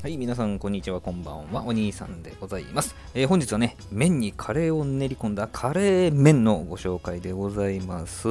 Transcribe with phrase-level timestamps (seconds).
[0.00, 1.64] はい、皆さん、こんにちは、こんばんは。
[1.66, 2.94] お兄さんでございます。
[3.14, 8.28] えー、本日はね、麺にカレーを練り込んだカレー麺のご紹介でございます。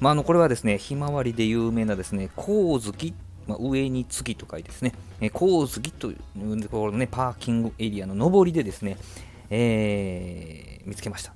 [0.00, 3.12] まあ、あの、これはですね、ひまわりで有名なですね、光月
[3.46, 8.96] まあ、上に月と書いてですね、えー、光月というところのね、パーキングエリアの上りでですね、
[9.50, 11.34] えー、見つけました。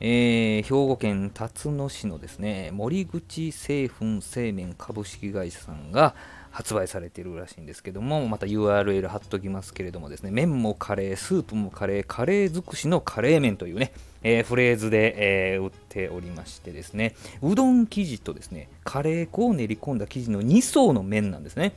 [0.00, 6.14] えー、兵庫県辰野市のですね森口製粉製麺株式会社さんが
[6.50, 13.92] 発売されているらしいんですけどもまた URL 貼っときますけれどもですね麺もカレースープもカレーカレー尽くしのカレー麺というね、
[14.22, 21.72] えー、フレーズで、えー、売っておりましてですねうどん生地とですねカレー粉を練り込んだ生地の2層の麺なんですね。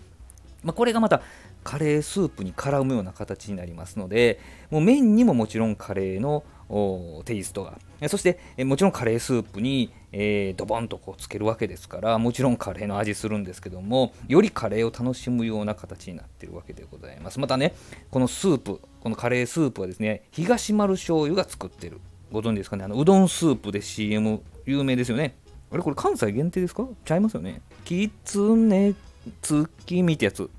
[0.64, 1.22] まあ、これがまた
[1.64, 4.40] カレースープに絡むような形になりますので
[4.72, 6.44] もう麺にももちろんカレーの
[7.26, 7.80] テイストが。
[8.08, 17.40] そしてもちろんカレースープに、えー、ドボンとこうつけるわけですからもちろんカレーの味するんですけどもよりカレーを楽しむような形になっているわけでございます。
[17.40, 17.74] またね
[18.10, 22.00] このスープこのカレースープはですね東丸醤油が作ってる。
[22.32, 22.84] ご存知ですかね？
[22.84, 25.36] あのうどんスープで CM 有名ですよね。
[25.72, 26.88] あれこれ関西限定ですか？
[27.04, 27.62] ちゃいますよね。
[27.84, 28.94] きつね
[29.42, 30.50] 月見ってやつ。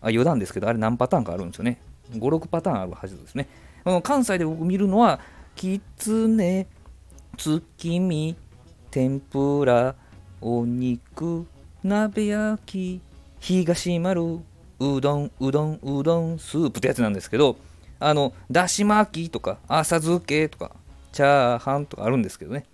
[0.00, 1.80] あ余談ですけどあれ何パターンかあるんですよね。
[2.12, 3.48] 56パターンあるはずですね。
[4.02, 5.20] 関西で僕見るのは
[5.54, 6.66] きつね
[7.36, 8.36] 月見
[8.90, 9.94] 天ぷら
[10.40, 11.46] お肉
[11.82, 13.00] 鍋焼き
[13.40, 14.40] 東丸
[14.78, 17.56] うどんうどんうどんスープってやつなんですけど
[17.98, 20.72] あのだし巻きとか浅漬けとか
[21.12, 22.64] チャーハンとかあるんですけどね。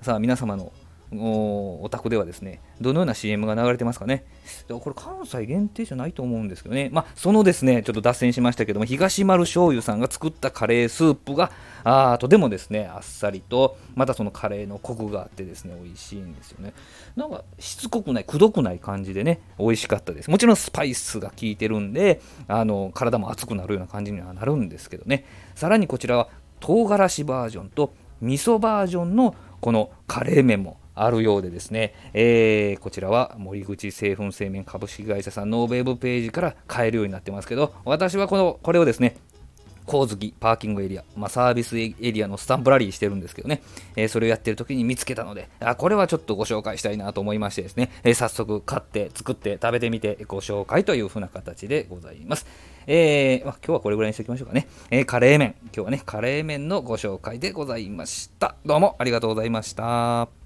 [0.00, 0.72] さあ皆様の
[1.10, 4.24] お宅ではですね、どのような CM が流れてますかね。
[4.68, 6.90] これ関西限定じゃないと思うんですけどね。
[6.92, 11.50] まあ、そのですね、ちょっと脱線しましたけども、東丸醤油さんが作ったカレースープが、
[11.84, 16.74] あとてもですね、あっさりと、またそのカレーのコクがあってですね、美味しいんですよね。
[17.16, 20.30] なんか、しつこくない、くどくない感じでね、美味しかったです。
[20.30, 25.24] もちろんスパイスが効いてるんで、あの、体も熱くなるような感じにはなるんですけどね。
[25.54, 26.28] さらにこちらは、
[26.60, 39.16] 唐辛子バージョンと味噌バージョンのこのカレー麺もあるようでですね、えー、こちらは森口製粉製麺株式会社さんのウェブページから買えるようになってますけど、私はこのこれをですね、
[39.88, 43.62] 光月パーキングエリア、まあ、サービスエリアのスタンプラリーしてるんですけどね、
[43.96, 52.46] えー、それをやってる時に見つけたのであ、これはちょっとご紹介したいなと思いましてですね、えー、早速買って作って食べてみてご紹介という風な形でございます。
[52.86, 58.56] えー、まあ、今日はこれぐらいにしておきましょうかね、えカレー麺、今日はね、カレー麺のご紹介でございました。
[58.64, 60.37] どうもありがとうございました。